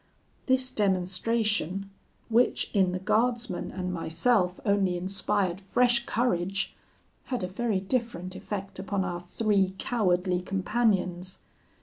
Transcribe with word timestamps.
"This 0.47 0.71
demonstration, 0.71 1.91
which 2.27 2.71
in 2.73 2.91
the 2.91 2.97
guardsman 2.97 3.69
and 3.69 3.93
myself 3.93 4.59
only 4.65 4.97
inspired 4.97 5.61
fresh 5.61 6.07
courage, 6.07 6.75
had 7.25 7.43
a 7.43 7.47
very 7.47 7.79
different 7.79 8.35
effect 8.35 8.79
upon 8.79 9.05
our 9.05 9.19
three 9.21 9.75
cowardly 9.77 10.41
companions. 10.41 11.41